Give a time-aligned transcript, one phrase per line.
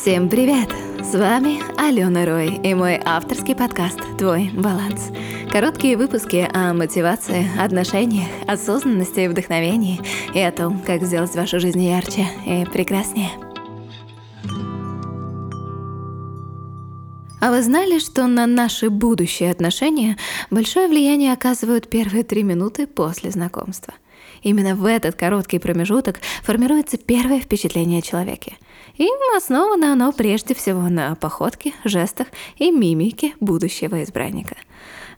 [0.00, 0.70] Всем привет!
[1.02, 5.10] С вами Алена Рой и мой авторский подкаст «Твой баланс».
[5.52, 10.00] Короткие выпуски о мотивации, отношениях, осознанности и вдохновении
[10.34, 13.28] и о том, как сделать вашу жизнь ярче и прекраснее.
[17.42, 20.16] А вы знали, что на наши будущие отношения
[20.48, 23.92] большое влияние оказывают первые три минуты после знакомства?
[24.42, 28.56] Именно в этот короткий промежуток формируется первое впечатление о человеке.
[28.96, 34.56] И основано оно прежде всего на походке, жестах и мимике будущего избранника.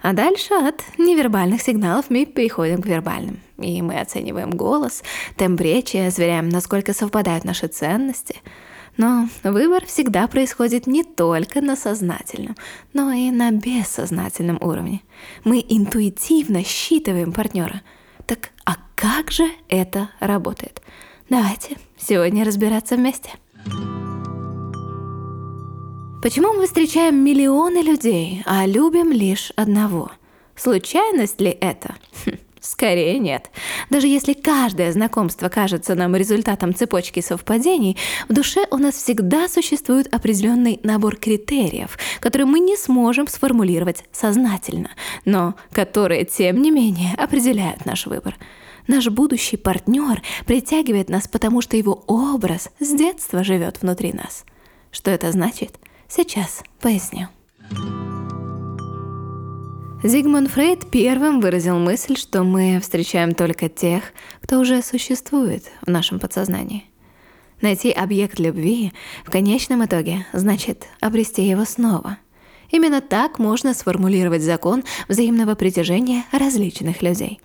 [0.02, 3.40] А дальше от невербальных сигналов мы переходим к вербальным.
[3.58, 5.02] И мы оцениваем голос,
[5.36, 8.36] темп речи, зверяем, насколько совпадают наши ценности–
[8.96, 12.56] но выбор всегда происходит не только на сознательном,
[12.92, 15.00] но и на бессознательном уровне.
[15.44, 17.82] Мы интуитивно считываем партнера.
[18.26, 20.82] Так а как же это работает?
[21.30, 23.30] Давайте сегодня разбираться вместе.
[26.22, 30.12] Почему мы встречаем миллионы людей, а любим лишь одного?
[30.54, 31.96] Случайность ли это?
[32.24, 32.36] Хм.
[32.62, 33.50] Скорее нет.
[33.90, 37.96] Даже если каждое знакомство кажется нам результатом цепочки совпадений,
[38.28, 44.90] в душе у нас всегда существует определенный набор критериев, которые мы не сможем сформулировать сознательно,
[45.24, 48.36] но которые, тем не менее, определяют наш выбор.
[48.86, 54.44] Наш будущий партнер притягивает нас, потому что его образ с детства живет внутри нас.
[54.90, 55.78] Что это значит?
[56.08, 57.28] Сейчас поясню.
[60.02, 64.02] Зигмунд Фрейд первым выразил мысль, что мы встречаем только тех,
[64.40, 66.84] кто уже существует в нашем подсознании.
[67.60, 68.92] Найти объект любви
[69.24, 72.18] в конечном итоге значит обрести его снова.
[72.70, 77.40] Именно так можно сформулировать закон взаимного притяжения различных людей.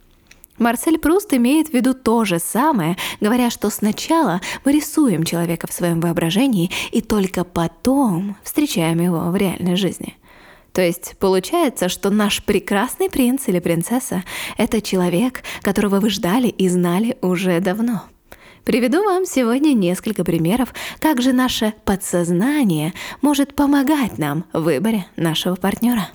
[0.58, 5.74] Марсель Пруст имеет в виду то же самое, говоря, что сначала мы рисуем человека в
[5.74, 10.16] своем воображении и только потом встречаем его в реальной жизни–
[10.78, 14.24] то есть получается, что наш прекрасный принц или принцесса—
[14.58, 18.04] это человек, которого вы ждали и знали уже давно.
[18.64, 25.56] Приведу вам сегодня несколько примеров, как же наше подсознание может помогать нам в выборе нашего
[25.56, 26.10] партнера.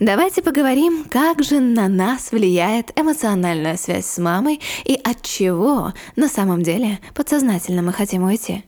[0.00, 6.28] Давайте поговорим, как же на нас влияет эмоциональная связь с мамой и от чего на
[6.28, 8.64] самом деле подсознательно мы хотим уйти.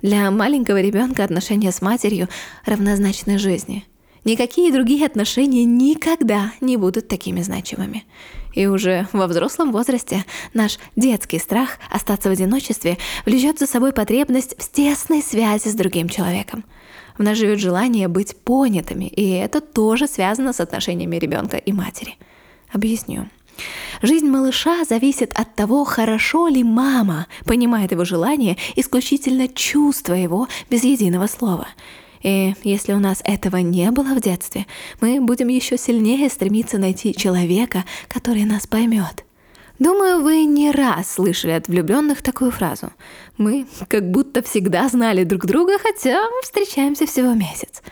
[0.00, 2.28] Для маленького ребенка отношения с матерью
[2.64, 3.84] равнозначны жизни.
[4.24, 8.04] Никакие другие отношения никогда не будут такими значимыми.
[8.54, 10.24] И уже во взрослом возрасте
[10.54, 16.08] наш детский страх остаться в одиночестве влечет за собой потребность в тесной связи с другим
[16.08, 16.64] человеком.
[17.16, 22.16] В нас живет желание быть понятыми, и это тоже связано с отношениями ребенка и матери.
[22.72, 23.28] Объясню.
[24.02, 30.82] Жизнь малыша зависит от того, хорошо ли мама понимает его желание, исключительно чувства его без
[30.82, 31.68] единого слова.
[32.22, 34.66] И если у нас этого не было в детстве,
[35.00, 39.23] мы будем еще сильнее стремиться найти человека, который нас поймет.
[39.78, 42.92] Думаю, вы не раз слышали от влюбленных такую фразу.
[43.38, 47.82] Мы как будто всегда знали друг друга, хотя встречаемся всего месяц.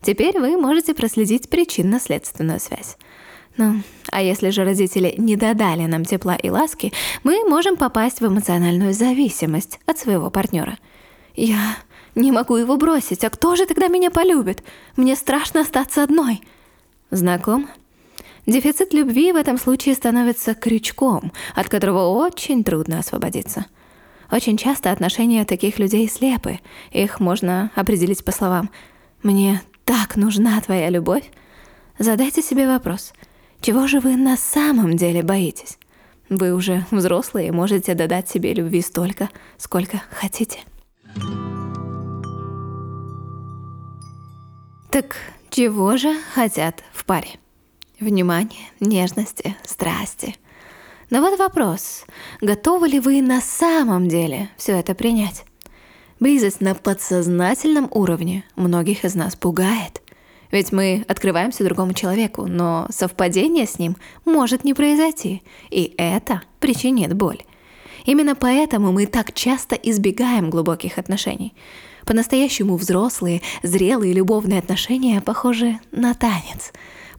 [0.00, 2.96] Теперь вы можете проследить причинно-следственную связь.
[3.56, 6.92] Ну, а если же родители не додали нам тепла и ласки,
[7.22, 10.78] мы можем попасть в эмоциональную зависимость от своего партнера.
[11.34, 11.76] Я
[12.14, 14.62] не могу его бросить, а кто же тогда меня полюбит?
[14.96, 16.40] Мне страшно остаться одной.
[17.10, 17.68] Знаком?
[18.46, 23.66] Дефицит любви в этом случае становится крючком, от которого очень трудно освободиться.
[24.30, 26.60] Очень часто отношения таких людей слепы.
[26.90, 28.70] Их можно определить по словам
[29.22, 31.30] «Мне так нужна твоя любовь».
[31.98, 33.12] Задайте себе вопрос–
[33.62, 35.78] чего же вы на самом деле боитесь?
[36.28, 40.58] Вы уже взрослые и можете додать себе любви столько, сколько хотите.
[44.90, 45.16] Так
[45.48, 47.38] чего же хотят в паре?
[48.02, 50.34] Внимание, нежности, страсти.
[51.10, 52.04] Но вот вопрос,
[52.40, 55.44] готовы ли вы на самом деле все это принять?
[56.18, 60.02] Близость на подсознательном уровне многих из нас пугает.
[60.50, 67.14] Ведь мы открываемся другому человеку, но совпадение с ним может не произойти, и это причинит
[67.14, 67.44] боль.
[68.04, 71.54] Именно поэтому мы так часто избегаем глубоких отношений.
[72.04, 76.72] По-настоящему взрослые, зрелые любовные отношения похожи на танец.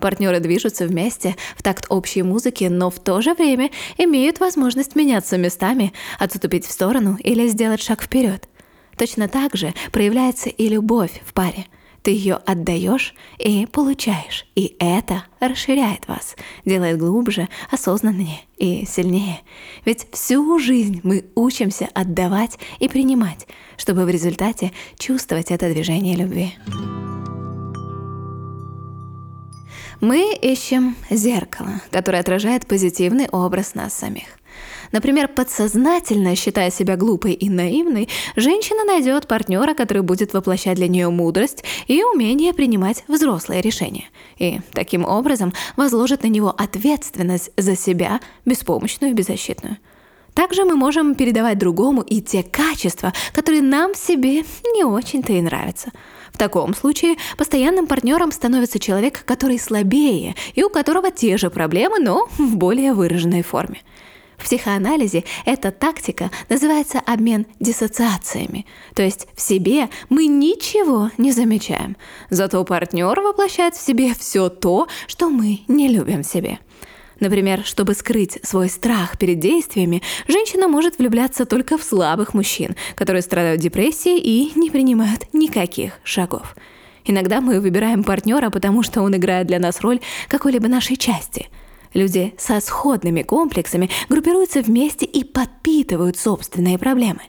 [0.04, 5.38] Партнеры движутся вместе в такт общей музыки, но в то же время имеют возможность меняться
[5.38, 8.50] местами, отступить в сторону или сделать шаг вперед.
[8.98, 11.68] Точно так же проявляется и любовь в паре–
[12.04, 14.46] Ты ее отдаешь и получаешь.
[14.56, 16.36] И это расширяет вас,
[16.66, 19.40] делает глубже, осознаннее и сильнее.
[19.86, 23.48] Ведь всю жизнь мы учимся отдавать и принимать,
[23.78, 26.56] чтобы в результате чувствовать это движение любви.
[30.02, 34.26] Мы ищем зеркало, которое отражает позитивный образ нас самих.
[34.92, 41.10] Например, подсознательно считая себя глупой и наивной, женщина найдет партнера, который будет воплощать для нее
[41.10, 44.06] мудрость и умение принимать взрослые решения.
[44.38, 49.78] И таким образом возложит на него ответственность за себя, беспомощную и беззащитную.
[50.34, 54.44] Также мы можем передавать другому и те качества, которые нам в себе
[54.76, 55.92] не очень-то и нравятся.
[56.32, 62.00] В таком случае постоянным партнером становится человек, который слабее и у которого те же проблемы,
[62.00, 63.82] но в более выраженной форме.
[64.38, 68.66] В психоанализе эта тактика называется обмен диссоциациями.
[68.96, 71.96] То есть в себе мы ничего не замечаем,
[72.30, 76.60] зато партнер воплощает в себе все то, что мы не любим в себе.
[77.20, 83.22] Например, чтобы скрыть свой страх перед действиями, женщина может влюбляться только в слабых мужчин, которые
[83.22, 86.56] страдают депрессией и не принимают никаких шагов.
[87.06, 90.00] Иногда мы выбираем партнера, потому что он играет для нас роль
[90.30, 91.48] какой-либо нашей части–
[91.94, 97.22] Люди со сходными комплексами группируются вместе и подпитывают собственные проблемы.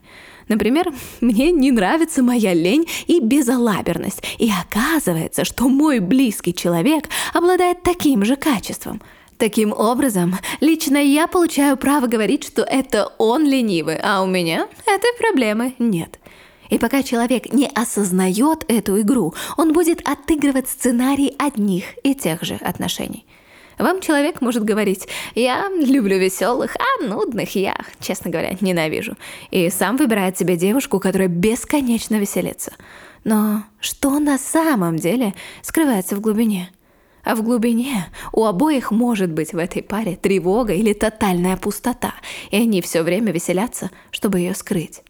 [0.49, 7.83] Например, мне не нравится моя лень и безалаберность, и оказывается, что мой близкий человек обладает
[7.83, 9.01] таким же качеством.
[9.39, 15.11] Таким образом, лично я получаю право говорить, что это он ленивый, а у меня этой
[15.19, 16.21] проблемы нет.
[16.71, 22.55] И пока человек не осознает эту игру, он будет отыгрывать сценарий одних и тех же
[22.55, 23.27] отношений.
[23.79, 29.17] Вам человек может говорить «Я люблю веселых, а нудных я, честно говоря, ненавижу».
[29.51, 32.73] И сам выбирает себе девушку, которая бесконечно веселится.
[33.25, 36.71] Но что на самом деле скрывается в глубине?
[37.25, 42.15] А в глубине у обоих может быть в этой паре тревога или тотальная пустота,
[42.51, 45.03] и они все время веселятся, чтобы ее скрыть.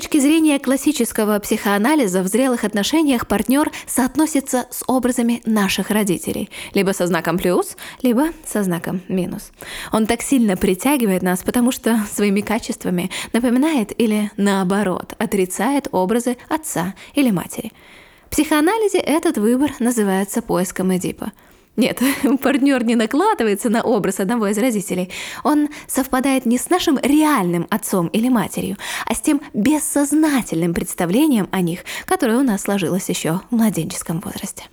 [0.00, 7.06] Точки зрения классического психоанализа в зрелых отношениях партнер соотносится с образами наших родителей, либо со
[7.06, 9.52] знаком плюс, либо со знаком минус.
[9.92, 16.94] Он так сильно притягивает нас, потому что своими качествами напоминает или наоборот отрицает образы отца
[17.12, 17.70] или матери.
[18.28, 21.32] В психоанализе этот выбор называется поиском Эдипа–
[21.76, 22.00] нет,
[22.42, 25.10] партнер не накладывается на образ одного из родителей.
[25.44, 28.76] Он совпадает не с нашим реальным отцом или матерью,
[29.06, 34.64] а с тем бессознательным представлением о них, которое у нас сложилось еще в младенческом возрасте.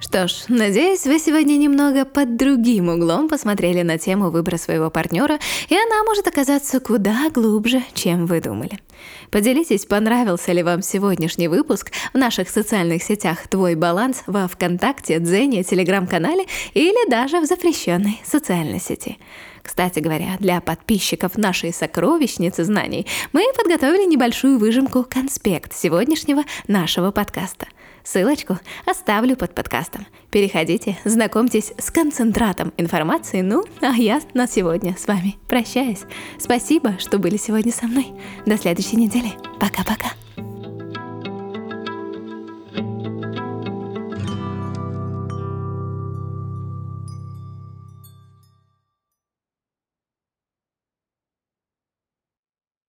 [0.00, 5.38] Что ж, надеюсь, вы сегодня немного под другим углом посмотрели на тему выбора своего партнера,
[5.68, 8.78] и она может оказаться куда глубже, чем вы думали.
[9.30, 15.64] Поделитесь, понравился ли вам сегодняшний выпуск в наших социальных сетях «Твой баланс» во ВКонтакте, Дзене,
[15.64, 19.18] Телеграм-канале или даже в запрещенной социальной сети.
[19.62, 27.66] Кстати говоря, для подписчиков нашей сокровищницы знаний мы подготовили небольшую выжимку конспект сегодняшнего нашего подкаста–
[28.04, 30.06] Ссылочку оставлю под подкастом.
[30.30, 33.40] Переходите, знакомьтесь с концентратом информации.
[33.40, 36.02] Ну, а я на сегодня с вами прощаюсь.
[36.38, 38.12] Спасибо, что были сегодня со мной.
[38.46, 39.32] До следующей недели.
[39.58, 40.19] Пока-пока.